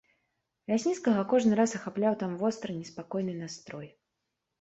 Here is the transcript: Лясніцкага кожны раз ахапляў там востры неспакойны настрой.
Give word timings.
Лясніцкага 0.69 1.21
кожны 1.33 1.53
раз 1.59 1.75
ахапляў 1.79 2.13
там 2.23 2.33
востры 2.41 2.71
неспакойны 2.79 3.37
настрой. 3.43 3.87